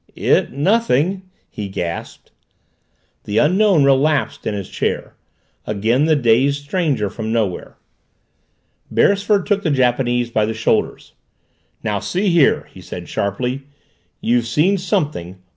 [0.15, 2.31] "It nothing," he gasped.
[3.25, 5.13] The Unknown relapsed in his chair
[5.67, 7.77] again the dazed stranger from nowhere.
[8.91, 11.13] Beresford took the Japanese by the shoulders.
[11.83, 13.61] "Now see here!" he said sharply.
[14.21, 15.37] "You've seen something!